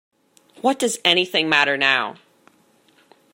[0.61, 2.15] What does anything matter now?